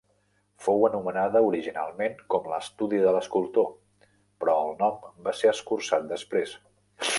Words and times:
Fou 0.67 0.85
anomenada 0.87 1.41
originalment 1.49 2.15
com 2.35 2.49
l'estudi 2.53 3.03
de 3.05 3.13
l'escultor, 3.17 3.69
però 4.45 4.57
el 4.65 4.75
nom 4.83 4.99
va 5.29 5.37
ser 5.43 5.55
escurçat 5.55 6.09
després. 6.17 6.59